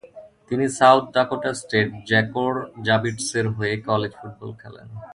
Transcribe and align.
তিনি 0.47 0.65
South 0.79 1.03
Dakota 1.15 1.51
State 1.61 1.87
জ্যাকর্যাবিটসের 2.09 3.45
হয়ে 3.55 3.73
কলেজ 3.89 4.11
ফুটবল 4.19 4.51
খেলেন। 4.61 4.87